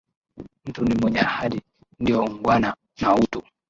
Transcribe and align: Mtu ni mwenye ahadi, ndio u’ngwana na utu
Mtu 0.65 0.85
ni 0.85 0.95
mwenye 0.95 1.19
ahadi, 1.19 1.61
ndio 1.99 2.23
u’ngwana 2.25 2.75
na 3.01 3.15
utu 3.15 3.41